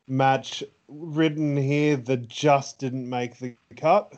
match 0.07 0.63
written 0.87 1.57
here 1.57 1.97
that 1.97 2.27
just 2.27 2.79
didn't 2.79 3.09
make 3.09 3.37
the 3.39 3.55
cut. 3.75 4.13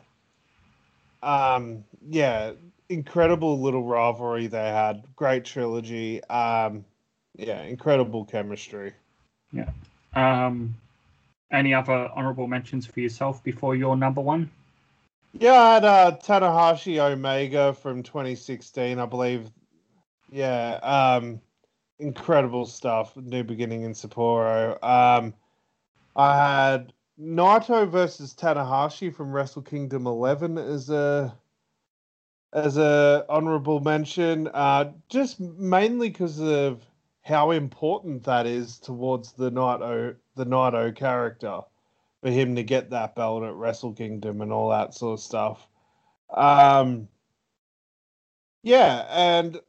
Um, 1.22 1.84
yeah, 2.08 2.52
incredible 2.88 3.60
little 3.60 3.84
rivalry 3.84 4.46
they 4.46 4.68
had. 4.68 5.04
Great 5.16 5.44
trilogy. 5.44 6.22
Um, 6.24 6.84
yeah, 7.38 7.62
incredible 7.62 8.24
chemistry. 8.24 8.92
Yeah. 9.52 9.70
Um, 10.14 10.74
any 11.50 11.72
other 11.72 12.10
honorable 12.14 12.48
mentions 12.48 12.84
for 12.84 13.00
yourself 13.00 13.42
before 13.42 13.74
your 13.74 13.96
number 13.96 14.20
one? 14.20 14.50
Yeah, 15.32 15.52
I 15.52 15.74
had 15.74 15.84
uh, 15.84 16.18
Tanahashi 16.22 16.98
Omega 16.98 17.72
from 17.72 18.02
2016, 18.02 18.98
I 18.98 19.06
believe. 19.06 19.50
Yeah, 20.30 20.74
um, 20.82 21.40
incredible 21.98 22.66
stuff. 22.66 23.16
New 23.16 23.44
beginning 23.44 23.82
in 23.82 23.92
Sapporo. 23.92 24.82
Um, 24.82 25.32
I 26.16 26.36
had 26.36 26.92
Naito 27.20 27.88
versus 27.88 28.34
Tanahashi 28.34 29.14
from 29.14 29.32
Wrestle 29.32 29.62
Kingdom 29.62 30.06
11 30.06 30.58
as 30.58 30.90
a 30.90 31.34
as 32.52 32.78
a 32.78 33.26
honorable 33.28 33.80
mention, 33.80 34.48
uh, 34.48 34.90
just 35.10 35.38
mainly 35.38 36.08
because 36.08 36.40
of 36.40 36.82
how 37.28 37.50
important 37.50 38.24
that 38.24 38.46
is 38.46 38.78
towards 38.78 39.32
the 39.32 39.50
Naito 39.50 40.16
the 40.34 40.46
Naito 40.46 40.96
character 40.96 41.60
for 42.22 42.30
him 42.30 42.56
to 42.56 42.62
get 42.62 42.90
that 42.90 43.14
belt 43.14 43.44
at 43.44 43.54
Wrestle 43.54 43.92
Kingdom 43.92 44.40
and 44.40 44.50
all 44.50 44.70
that 44.70 44.94
sort 44.94 45.18
of 45.18 45.22
stuff. 45.22 45.68
Um, 46.30 47.06
yeah, 48.62 49.06
and 49.10 49.60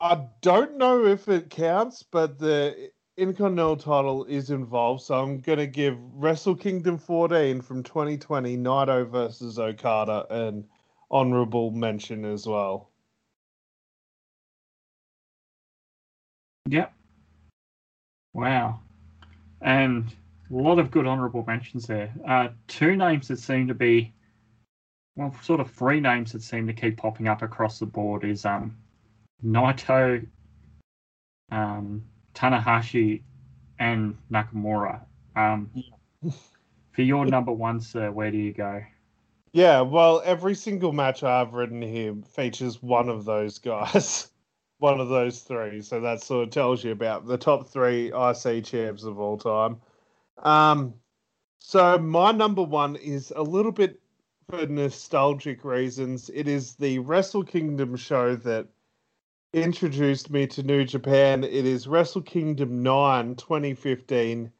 I 0.00 0.26
don't 0.42 0.78
know 0.78 1.06
if 1.06 1.28
it 1.28 1.50
counts, 1.50 2.04
but 2.04 2.38
the 2.38 2.90
Intercontinental 3.16 3.76
title 3.76 4.24
is 4.26 4.50
involved, 4.50 5.02
so 5.02 5.20
I'm 5.20 5.40
going 5.40 5.58
to 5.58 5.66
give 5.66 5.98
Wrestle 6.14 6.54
Kingdom 6.54 6.98
14 6.98 7.62
from 7.62 7.82
2020, 7.82 8.56
Naito 8.58 9.08
versus 9.10 9.58
Okada, 9.58 10.26
an 10.30 10.66
honorable 11.10 11.70
mention 11.72 12.24
as 12.24 12.46
well. 12.46 12.90
Yep. 16.66 16.92
Wow. 18.34 18.80
And 19.60 20.14
a 20.50 20.54
lot 20.54 20.78
of 20.78 20.90
good 20.90 21.06
honourable 21.06 21.44
mentions 21.46 21.86
there. 21.86 22.12
Uh, 22.26 22.48
two 22.68 22.96
names 22.96 23.28
that 23.28 23.38
seem 23.38 23.68
to 23.68 23.74
be, 23.74 24.12
well, 25.16 25.34
sort 25.42 25.60
of 25.60 25.70
three 25.70 26.00
names 26.00 26.32
that 26.32 26.42
seem 26.42 26.66
to 26.66 26.72
keep 26.72 26.96
popping 26.96 27.28
up 27.28 27.42
across 27.42 27.78
the 27.78 27.86
board 27.86 28.24
is 28.24 28.44
um, 28.44 28.76
Naito, 29.44 30.26
um, 31.50 32.04
Tanahashi, 32.34 33.22
and 33.78 34.16
Nakamura. 34.30 35.00
Um, 35.34 35.70
for 36.92 37.02
your 37.02 37.26
number 37.26 37.52
one, 37.52 37.80
sir, 37.80 38.10
where 38.10 38.30
do 38.30 38.38
you 38.38 38.52
go? 38.52 38.82
Yeah, 39.52 39.80
well, 39.80 40.20
every 40.24 40.54
single 40.54 40.92
match 40.92 41.22
I've 41.22 41.54
written 41.54 41.80
here 41.80 42.14
features 42.34 42.82
one 42.82 43.08
of 43.08 43.24
those 43.24 43.58
guys, 43.58 44.28
one 44.78 45.00
of 45.00 45.08
those 45.08 45.40
three. 45.40 45.80
So 45.82 46.00
that 46.00 46.22
sort 46.22 46.48
of 46.48 46.50
tells 46.52 46.84
you 46.84 46.92
about 46.92 47.26
the 47.26 47.38
top 47.38 47.68
three 47.68 48.12
IC 48.12 48.64
champs 48.64 49.04
of 49.04 49.18
all 49.18 49.38
time. 49.38 49.78
Um, 50.38 50.94
so 51.58 51.98
my 51.98 52.32
number 52.32 52.62
one 52.62 52.96
is 52.96 53.32
a 53.34 53.42
little 53.42 53.72
bit 53.72 54.00
for 54.48 54.66
nostalgic 54.66 55.64
reasons. 55.64 56.30
It 56.32 56.46
is 56.46 56.74
the 56.74 56.98
Wrestle 57.00 57.44
Kingdom 57.44 57.96
show 57.96 58.36
that 58.36 58.68
introduced 59.52 60.30
me 60.30 60.46
to 60.48 60.62
New 60.62 60.84
Japan. 60.84 61.42
It 61.42 61.66
is 61.66 61.88
Wrestle 61.88 62.22
Kingdom 62.22 62.82
9 62.82 63.36
2015, 63.36 64.52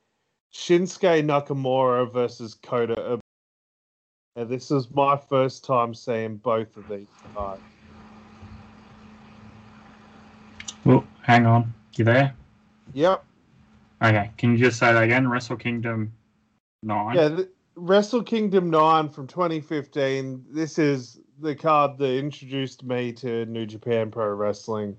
Shinsuke 0.52 1.24
Nakamura 1.24 2.10
versus 2.12 2.54
Kota. 2.54 3.20
And 4.34 4.48
this 4.48 4.70
is 4.70 4.90
my 4.90 5.16
first 5.16 5.64
time 5.64 5.94
seeing 5.94 6.36
both 6.36 6.76
of 6.76 6.88
these 6.88 7.08
guys. 7.34 7.75
Well, 10.86 11.04
hang 11.22 11.46
on. 11.46 11.74
You 11.96 12.04
there? 12.04 12.32
Yep. 12.94 13.24
Okay. 14.00 14.30
Can 14.38 14.52
you 14.52 14.58
just 14.58 14.78
say 14.78 14.92
that 14.92 15.02
again? 15.02 15.28
Wrestle 15.28 15.56
Kingdom 15.56 16.12
9? 16.84 17.16
Yeah, 17.16 17.28
the, 17.28 17.48
Wrestle 17.74 18.22
Kingdom 18.22 18.70
9 18.70 19.08
from 19.08 19.26
2015. 19.26 20.44
This 20.48 20.78
is 20.78 21.18
the 21.40 21.56
card 21.56 21.98
that 21.98 22.16
introduced 22.16 22.84
me 22.84 23.12
to 23.14 23.46
New 23.46 23.66
Japan 23.66 24.12
Pro 24.12 24.28
Wrestling. 24.28 24.96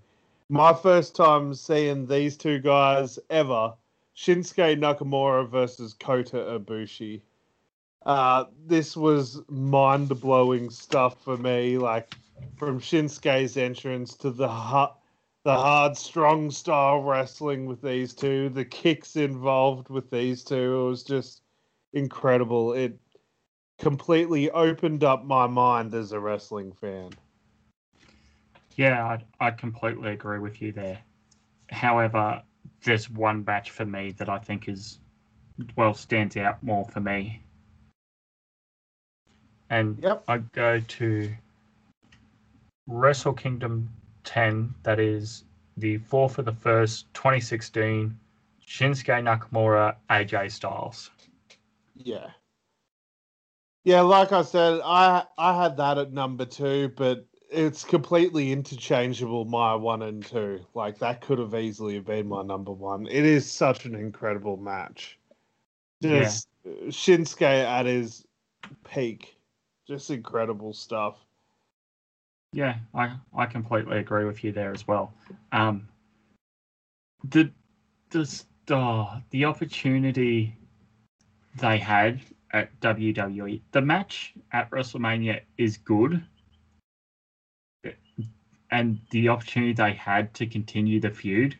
My 0.50 0.74
first 0.74 1.16
time 1.16 1.54
seeing 1.54 2.06
these 2.06 2.36
two 2.36 2.60
guys 2.60 3.18
ever 3.30 3.74
Shinsuke 4.18 4.78
Nakamura 4.78 5.48
versus 5.48 5.94
Kota 5.94 6.60
Ibushi. 6.60 7.22
Uh, 8.06 8.46
this 8.66 8.98
was 8.98 9.42
mind 9.48 10.10
blowing 10.20 10.70
stuff 10.70 11.24
for 11.24 11.38
me. 11.38 11.78
Like 11.78 12.14
from 12.58 12.82
Shinsuke's 12.82 13.56
entrance 13.56 14.16
to 14.16 14.32
the 14.32 14.50
hard, 14.50 14.92
the 15.48 15.56
hard, 15.56 15.96
strong 15.96 16.52
style 16.52 17.02
wrestling 17.02 17.68
with 17.68 17.82
these 17.82 18.14
two, 18.14 18.50
the 18.50 18.66
kicks 18.66 19.16
involved 19.16 19.88
with 19.88 20.12
these 20.12 20.44
two. 20.44 20.82
It 20.82 20.90
was 20.90 21.04
just 21.06 21.42
incredible. 21.94 22.74
It 22.74 23.00
completely 23.80 24.52
opened 24.52 25.06
up 25.06 25.24
my 25.24 25.48
mind 25.48 25.94
as 25.94 26.12
a 26.12 26.20
wrestling 26.20 26.74
fan. 26.74 27.12
Yeah, 28.76 29.06
I, 29.06 29.48
I 29.48 29.52
completely 29.52 30.12
agree 30.12 30.40
with 30.40 30.62
you 30.62 30.74
there. 30.74 31.00
However, 31.70 32.42
there's 32.84 33.10
one 33.10 33.46
match 33.46 33.72
for 33.72 33.86
me 33.86 34.12
that 34.18 34.28
I 34.28 34.40
think 34.40 34.68
is, 34.68 35.00
well, 35.78 35.94
stands 35.94 36.36
out 36.36 36.62
more 36.62 36.84
for 36.90 37.00
me. 37.00 37.42
And 39.70 39.98
Yep. 40.02 40.24
I 40.28 40.40
go 40.40 40.82
to 40.82 41.34
Wrestle 42.86 43.32
Kingdom 43.32 43.90
10, 44.28 44.74
that 44.84 45.00
is 45.00 45.46
the 45.78 45.98
four 45.98 46.30
for 46.30 46.42
the 46.44 46.52
first, 46.52 47.12
2016, 47.14 48.16
Shinsuke 48.68 49.24
Nakamura, 49.24 49.96
AJ 50.10 50.52
Styles. 50.52 51.10
Yeah. 51.96 52.30
Yeah, 53.84 54.02
like 54.02 54.34
I 54.34 54.42
said, 54.42 54.82
I 54.84 55.24
I 55.38 55.60
had 55.64 55.78
that 55.78 55.98
at 55.98 56.12
number 56.12 56.44
two, 56.44 56.92
but 56.98 57.26
it's 57.50 57.86
completely 57.86 58.52
interchangeable. 58.52 59.46
My 59.46 59.74
one 59.76 60.02
and 60.02 60.26
two, 60.26 60.60
like 60.74 61.00
that 61.00 61.22
could 61.22 61.40
have 61.40 61.56
easily 61.56 61.98
been 62.00 62.28
my 62.28 62.44
number 62.44 62.74
one. 62.74 63.08
It 63.08 63.24
is 63.24 63.50
such 63.50 63.86
an 63.86 63.96
incredible 63.96 64.58
match. 64.58 65.18
Yeah. 66.02 66.24
Just 66.24 66.50
Shinsuke 66.66 67.44
at 67.44 67.86
his 67.86 68.26
peak, 68.84 69.38
just 69.88 70.10
incredible 70.12 70.74
stuff. 70.74 71.26
Yeah, 72.54 72.78
I, 72.94 73.16
I 73.36 73.46
completely 73.46 73.98
agree 74.00 74.26
with 74.26 74.44
you 74.44 74.52
there 74.52 74.72
as 74.72 74.88
well. 74.88 75.14
Um, 75.52 75.88
the 77.30 77.52
the 78.10 78.44
the 79.30 79.46
opportunity 79.46 80.56
they 81.60 81.78
had 81.78 82.22
at 82.52 82.80
WWE, 82.80 83.62
the 83.72 83.82
match 83.82 84.34
at 84.52 84.70
WrestleMania 84.72 85.42
is 85.58 85.78
good, 85.78 86.24
and 88.72 89.00
the 89.12 89.30
opportunity 89.30 89.74
they 89.74 89.94
had 89.94 90.34
to 90.36 90.46
continue 90.46 91.00
the 91.00 91.10
feud, 91.10 91.58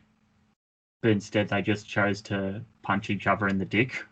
but 1.02 1.12
instead 1.12 1.50
they 1.50 1.62
just 1.62 1.88
chose 1.88 2.22
to 2.24 2.62
punch 2.82 3.10
each 3.10 3.28
other 3.28 3.48
in 3.48 3.58
the 3.58 3.66
dick, 3.66 4.06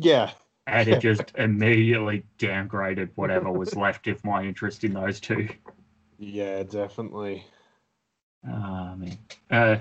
Yeah, 0.00 0.30
and 0.70 0.88
it 0.88 1.00
just 1.00 1.32
immediately 1.36 2.24
downgraded 2.38 3.10
whatever 3.16 3.50
was 3.50 3.74
left 3.76 4.06
of 4.06 4.22
my 4.24 4.44
interest 4.44 4.84
in 4.84 4.92
those 4.92 5.20
two. 5.20 5.48
yeah, 6.18 6.62
definitely. 6.62 7.44
Ah, 8.48 8.94
man. 8.96 9.18
Uh, 9.50 9.76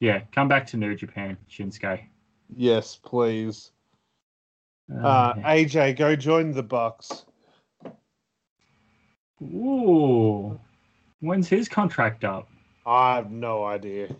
yeah, 0.00 0.22
come 0.32 0.48
back 0.48 0.66
to 0.68 0.76
New 0.76 0.94
Japan, 0.96 1.36
Shinsuke. 1.50 2.02
Yes, 2.54 2.96
please. 2.96 3.72
Uh, 4.92 5.06
Uh. 5.06 5.34
AJ, 5.44 5.96
go 5.96 6.16
join 6.16 6.52
the 6.52 6.62
Bucks. 6.62 7.24
Ooh. 9.42 10.58
When's 11.20 11.48
his 11.48 11.68
contract 11.68 12.24
up? 12.24 12.48
I 12.84 13.16
have 13.16 13.30
no 13.30 13.64
idea. 13.64 14.14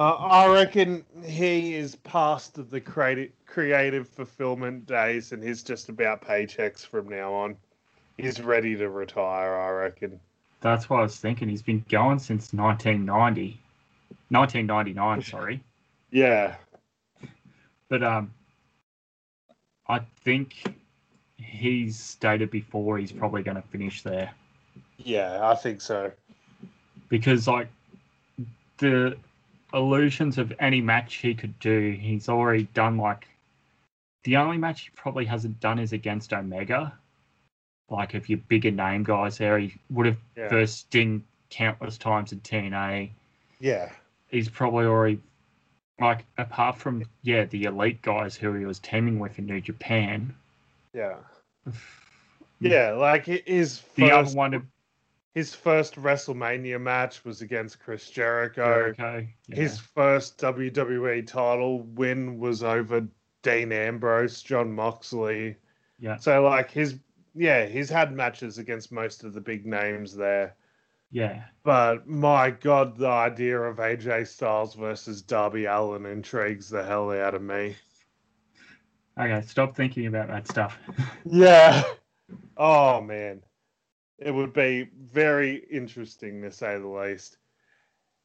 Uh, 0.00 0.14
I 0.14 0.46
reckon 0.50 1.04
he 1.26 1.74
is 1.74 1.94
past 1.94 2.70
the 2.70 2.80
creative 2.80 3.32
creative 3.44 4.08
fulfillment 4.08 4.86
days, 4.86 5.32
and 5.32 5.42
he's 5.44 5.62
just 5.62 5.90
about 5.90 6.22
paychecks 6.22 6.86
from 6.86 7.06
now 7.06 7.34
on. 7.34 7.54
He's 8.16 8.40
ready 8.40 8.74
to 8.76 8.88
retire. 8.88 9.54
I 9.54 9.68
reckon. 9.68 10.18
That's 10.62 10.88
what 10.88 11.00
I 11.00 11.02
was 11.02 11.18
thinking. 11.18 11.50
He's 11.50 11.60
been 11.60 11.84
going 11.90 12.18
since 12.18 12.54
1990. 12.54 13.60
1999, 14.30 15.22
sorry. 15.30 15.60
Yeah, 16.10 16.56
But 17.90 18.02
um, 18.02 18.32
I 19.86 20.00
think 20.24 20.74
he's 21.36 21.98
stated 21.98 22.50
before 22.50 22.96
he's 22.96 23.12
probably 23.12 23.42
going 23.42 23.56
to 23.56 23.68
finish 23.68 24.02
there. 24.02 24.30
yeah, 24.96 25.40
I 25.42 25.54
think 25.56 25.82
so. 25.82 26.10
because 27.10 27.46
like 27.46 27.68
the 28.78 29.16
illusions 29.74 30.38
of 30.38 30.52
any 30.60 30.80
match 30.80 31.16
he 31.16 31.34
could 31.34 31.58
do, 31.58 31.96
he's 32.00 32.28
already 32.28 32.64
done 32.74 32.96
like 32.96 33.26
the 34.24 34.36
only 34.36 34.58
match 34.58 34.82
he 34.82 34.90
probably 34.94 35.24
hasn't 35.24 35.58
done 35.60 35.78
is 35.78 35.92
against 35.92 36.32
Omega. 36.32 36.92
Like 37.88 38.14
if 38.14 38.28
your 38.28 38.38
bigger 38.48 38.70
name 38.70 39.02
guys 39.02 39.38
there, 39.38 39.58
he 39.58 39.74
would 39.90 40.06
have 40.06 40.18
Yeah, 40.36 40.48
versed 40.48 40.78
Sting 40.80 41.24
countless 41.50 41.98
times 41.98 42.32
in 42.32 42.40
TNA. 42.40 43.10
yeah, 43.60 43.90
He's 44.28 44.48
probably 44.48 44.84
already 44.86 45.20
like 46.00 46.24
apart 46.38 46.76
from 46.78 47.04
yeah 47.22 47.44
the 47.46 47.64
elite 47.64 48.00
guys 48.02 48.34
who 48.36 48.54
he 48.54 48.64
was 48.64 48.78
teaming 48.78 49.18
with 49.18 49.38
in 49.38 49.46
New 49.46 49.60
Japan. 49.60 50.34
yeah, 50.94 51.16
yeah. 52.60 52.92
Like 52.92 53.26
hi- 53.26 53.42
his 53.46 53.80
The 53.96 54.10
other 54.10 54.30
one, 54.36 54.66
his 55.34 55.54
first 55.54 55.94
WrestleMania 55.94 56.80
match 56.80 57.24
was 57.24 57.40
against 57.40 57.80
Chris 57.80 58.10
Jericho. 58.10 58.64
Jericho. 58.64 59.26
Yeah. 59.48 59.56
His 59.56 59.78
first 59.78 60.38
WWE 60.38 61.26
title 61.26 61.82
win 61.82 62.38
was 62.38 62.62
over 62.62 63.06
Dean 63.42 63.72
Ambrose, 63.72 64.42
John 64.42 64.72
Moxley. 64.72 65.56
Yeah. 65.98 66.16
So 66.16 66.42
like 66.42 66.70
his 66.70 66.98
yeah, 67.34 67.66
he's 67.66 67.88
had 67.88 68.12
matches 68.12 68.58
against 68.58 68.90
most 68.90 69.22
of 69.22 69.32
the 69.34 69.40
big 69.40 69.66
names 69.66 70.14
there. 70.16 70.56
Yeah. 71.12 71.44
But 71.62 72.08
my 72.08 72.50
god, 72.50 72.96
the 72.96 73.08
idea 73.08 73.60
of 73.60 73.76
AJ 73.76 74.26
Styles 74.26 74.74
versus 74.74 75.22
Darby 75.22 75.66
Allin 75.66 76.06
intrigues 76.06 76.68
the 76.68 76.84
hell 76.84 77.10
out 77.12 77.34
of 77.34 77.42
me. 77.42 77.76
Okay, 79.18 79.42
stop 79.46 79.76
thinking 79.76 80.06
about 80.06 80.28
that 80.28 80.48
stuff. 80.48 80.78
Yeah. 81.24 81.82
Oh 82.56 83.00
man. 83.00 83.42
It 84.20 84.30
would 84.32 84.52
be 84.52 84.88
very 85.00 85.64
interesting 85.70 86.42
to 86.42 86.52
say 86.52 86.78
the 86.78 86.86
least. 86.86 87.38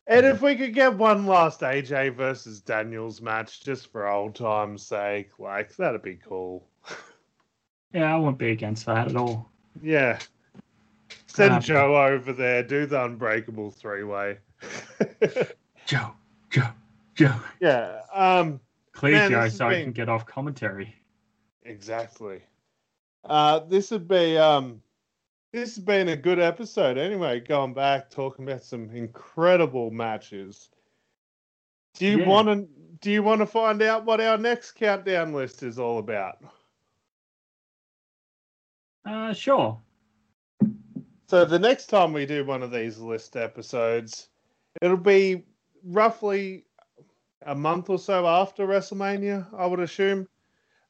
And 0.08 0.26
if 0.26 0.42
we 0.42 0.56
could 0.56 0.74
get 0.76 0.94
one 0.94 1.26
last 1.26 1.62
AJ 1.62 2.16
versus 2.16 2.62
Daniels 2.62 3.22
match 3.22 3.64
just 3.64 3.92
for 3.92 4.08
old 4.08 4.36
time's 4.36 4.86
sake, 4.86 5.40
like 5.40 5.76
that'd 5.78 6.04
be 6.04 6.16
cool. 6.16 6.68
yeah, 7.94 8.14
I 8.14 8.18
wouldn't 8.18 8.38
be 8.38 8.52
against 8.52 8.86
that 8.86 9.08
at 9.08 9.16
all. 9.16 9.50
Yeah. 9.82 10.20
Send 11.28 11.54
Um, 11.56 11.62
Joe 11.62 11.96
over 12.06 12.34
there, 12.34 12.62
do 12.62 12.86
the 12.86 13.04
unbreakable 13.04 13.72
three 13.72 14.04
way. 14.04 14.38
Joe, 15.88 16.12
Joe, 16.52 16.70
Joe. 17.16 17.36
yeah. 17.60 18.02
Um 18.14 18.60
Clear 18.92 19.14
Man, 19.14 19.32
Joe 19.32 19.50
so 19.50 19.68
I 19.68 19.82
can 19.82 19.92
get 19.92 20.08
off 20.08 20.26
commentary. 20.26 20.96
Exactly. 21.64 22.42
Uh, 23.26 23.60
this 23.60 23.90
would 23.92 24.08
be 24.08 24.38
um, 24.38 24.82
this 25.56 25.76
has 25.76 25.84
been 25.84 26.10
a 26.10 26.16
good 26.18 26.40
episode. 26.40 26.98
Anyway, 26.98 27.40
going 27.40 27.74
back 27.74 28.10
talking 28.10 28.46
about 28.46 28.64
some 28.64 28.90
incredible 28.92 29.90
matches. 29.90 30.70
Do 31.94 32.06
you 32.06 32.20
Yeah. 32.20 32.28
want 32.28 32.48
to? 32.50 32.68
Do 33.02 33.12
you 33.12 33.24
want 33.24 33.40
to 33.40 33.46
find 33.46 33.82
out 33.82 34.06
what 34.06 34.20
our 34.20 34.38
next 34.38 34.74
countdown 34.74 35.34
list 35.34 35.64
is 35.64 35.80
all 35.80 36.00
about? 36.00 36.44
Uh, 39.06 39.34
sure. 39.34 39.80
So 41.28 41.46
the 41.46 41.60
next 41.60 41.88
time 41.88 42.14
we 42.14 42.26
do 42.26 42.46
one 42.46 42.62
of 42.64 42.72
these 42.72 42.98
list 43.00 43.36
episodes, 43.36 44.30
it'll 44.82 44.98
be 44.98 45.46
roughly 45.84 46.66
a 47.46 47.56
month 47.56 47.90
or 47.90 48.00
so 48.00 48.28
after 48.28 48.68
WrestleMania, 48.68 49.48
I 49.54 49.66
would 49.68 49.80
assume. 49.80 50.28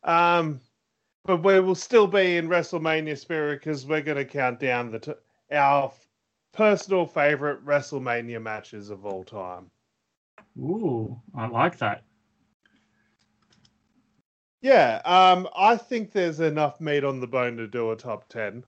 Um, 0.04 0.62
but 1.25 1.43
we 1.43 1.59
will 1.59 1.75
still 1.75 2.07
be 2.07 2.38
in 2.38 2.47
WrestleMania 2.47 3.17
spirit 3.17 3.61
because 3.61 3.85
we're 3.85 4.01
going 4.01 4.17
to 4.17 4.25
count 4.25 4.59
down 4.59 4.91
the 4.91 4.99
t- 4.99 5.13
our 5.51 5.85
f- 5.85 6.07
personal 6.53 7.05
favorite 7.05 7.65
WrestleMania 7.65 8.41
matches 8.41 8.89
of 8.89 9.05
all 9.05 9.23
time. 9.23 9.69
Ooh, 10.59 11.19
I 11.35 11.47
like 11.47 11.77
that. 11.79 12.03
Yeah, 14.61 15.01
um, 15.05 15.47
I 15.55 15.77
think 15.77 16.11
there's 16.11 16.39
enough 16.39 16.79
meat 16.79 17.03
on 17.03 17.19
the 17.19 17.27
bone 17.27 17.57
to 17.57 17.67
do 17.67 17.91
a 17.91 17.95
top 17.95 18.27
ten. 18.29 18.63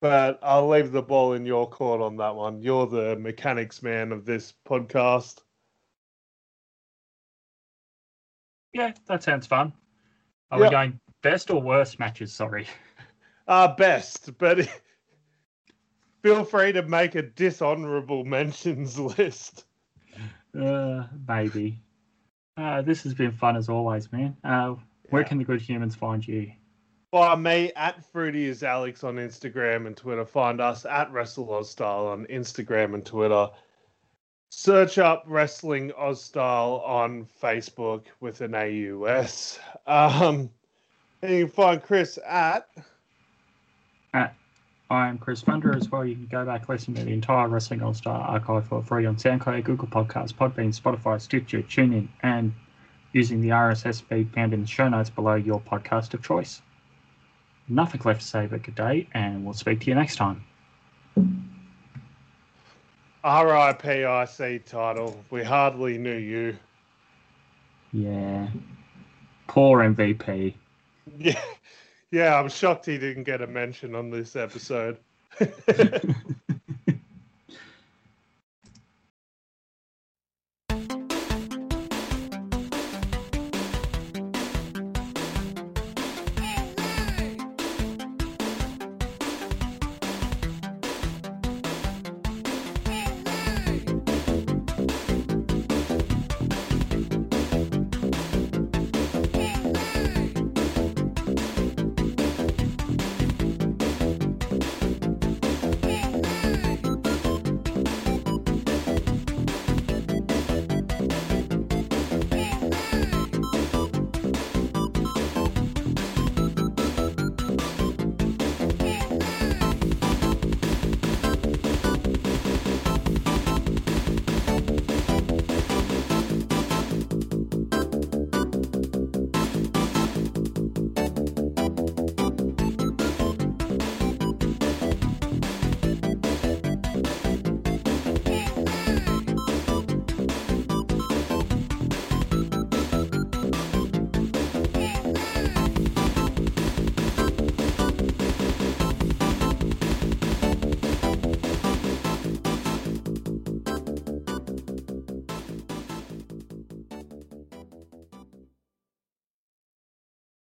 But 0.00 0.40
I'll 0.42 0.68
leave 0.68 0.90
the 0.90 1.00
ball 1.00 1.34
in 1.34 1.46
your 1.46 1.68
court 1.70 2.00
on 2.00 2.16
that 2.16 2.34
one. 2.34 2.60
You're 2.60 2.86
the 2.88 3.16
mechanics 3.16 3.82
man 3.82 4.12
of 4.12 4.24
this 4.24 4.52
podcast. 4.66 5.42
Yeah, 8.72 8.92
that 9.06 9.22
sounds 9.22 9.46
fun. 9.46 9.72
Are 10.50 10.60
we 10.60 10.68
going 10.70 11.00
best 11.22 11.50
or 11.50 11.60
worst 11.60 11.98
matches? 11.98 12.32
Sorry. 12.32 12.66
Uh, 13.48 13.74
best, 13.74 14.36
but 14.38 14.68
feel 16.22 16.44
free 16.44 16.72
to 16.72 16.82
make 16.82 17.14
a 17.14 17.22
dishonorable 17.22 18.24
mentions 18.24 18.98
list. 19.18 19.64
Uh, 20.58 21.04
maybe. 21.28 21.80
Uh, 22.56 22.82
this 22.82 23.02
has 23.02 23.14
been 23.14 23.32
fun 23.32 23.56
as 23.56 23.68
always, 23.68 24.12
man. 24.12 24.36
Uh, 24.44 24.74
where 25.10 25.22
Yeah. 25.22 25.28
can 25.28 25.38
the 25.38 25.44
good 25.44 25.60
humans 25.60 25.94
find 25.96 26.26
you? 26.26 26.52
Find 27.10 27.42
me 27.42 27.72
at 27.76 28.02
Fruity 28.10 28.46
is 28.46 28.62
Alex 28.62 29.04
on 29.04 29.16
Instagram 29.16 29.86
and 29.86 29.96
Twitter. 29.96 30.24
Find 30.24 30.60
us 30.60 30.86
at 30.86 31.10
Wrestle 31.12 31.52
Oz 31.52 31.70
Style 31.70 32.06
on 32.06 32.26
Instagram 32.26 32.94
and 32.94 33.04
Twitter. 33.04 33.48
Search 34.54 34.98
up 34.98 35.24
Wrestling 35.26 35.92
Aus 35.92 36.22
Style 36.22 36.82
on 36.84 37.26
Facebook 37.42 38.04
with 38.20 38.42
an 38.42 38.54
AUS. 38.54 39.58
Um, 39.86 40.50
and 41.22 41.32
you 41.32 41.46
can 41.46 41.54
find 41.54 41.82
Chris 41.82 42.18
at 42.26 42.68
I 44.92 45.08
am 45.08 45.16
Chris 45.16 45.42
Funder 45.42 45.74
as 45.74 45.90
well. 45.90 46.04
You 46.04 46.14
can 46.14 46.26
go 46.26 46.44
back 46.44 46.68
listen 46.68 46.92
to 46.94 47.02
the 47.02 47.14
entire 47.14 47.48
Wrestling 47.48 47.82
Aus 47.82 47.96
Style 47.96 48.20
archive 48.20 48.66
for 48.66 48.82
free 48.82 49.06
on 49.06 49.16
SoundCloud, 49.16 49.64
Google 49.64 49.88
Podcasts, 49.88 50.34
Podbean, 50.34 50.78
Spotify, 50.78 51.18
Stitcher, 51.18 51.62
TuneIn, 51.62 52.08
and 52.22 52.52
using 53.14 53.40
the 53.40 53.48
RSS 53.48 54.02
feed 54.02 54.30
found 54.34 54.52
in 54.52 54.60
the 54.60 54.66
show 54.66 54.90
notes 54.90 55.08
below 55.08 55.34
your 55.34 55.62
podcast 55.62 56.12
of 56.12 56.22
choice. 56.22 56.60
Nothing 57.68 58.02
left 58.04 58.20
to 58.20 58.26
say 58.26 58.46
but 58.46 58.64
good 58.64 58.74
day, 58.74 59.08
and 59.14 59.46
we'll 59.46 59.54
speak 59.54 59.80
to 59.80 59.86
you 59.86 59.94
next 59.94 60.16
time. 60.16 60.44
RIPIC 63.24 64.64
title. 64.64 65.22
We 65.30 65.42
hardly 65.44 65.98
knew 65.98 66.16
you. 66.16 66.56
Yeah. 67.92 68.48
Poor 69.46 69.80
MVP. 69.80 70.54
Yeah, 71.18 71.40
yeah. 72.10 72.38
I'm 72.38 72.48
shocked 72.48 72.86
he 72.86 72.98
didn't 72.98 73.24
get 73.24 73.42
a 73.42 73.46
mention 73.46 73.94
on 73.94 74.10
this 74.10 74.34
episode. 74.36 74.98